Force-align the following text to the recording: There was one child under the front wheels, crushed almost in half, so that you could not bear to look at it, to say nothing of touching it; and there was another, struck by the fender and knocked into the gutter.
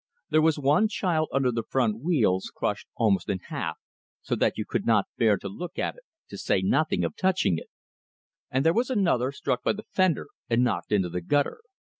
There 0.31 0.41
was 0.41 0.57
one 0.57 0.87
child 0.87 1.29
under 1.31 1.51
the 1.51 1.61
front 1.61 1.99
wheels, 1.99 2.51
crushed 2.55 2.87
almost 2.95 3.29
in 3.29 3.37
half, 3.37 3.77
so 4.23 4.35
that 4.35 4.57
you 4.57 4.65
could 4.65 4.83
not 4.83 5.05
bear 5.15 5.37
to 5.37 5.47
look 5.47 5.77
at 5.77 5.93
it, 5.95 6.01
to 6.29 6.39
say 6.39 6.63
nothing 6.63 7.03
of 7.05 7.15
touching 7.15 7.59
it; 7.59 7.69
and 8.49 8.65
there 8.65 8.73
was 8.73 8.89
another, 8.89 9.31
struck 9.31 9.61
by 9.63 9.73
the 9.73 9.85
fender 9.93 10.29
and 10.49 10.63
knocked 10.63 10.91
into 10.91 11.09
the 11.09 11.21
gutter. 11.21 11.61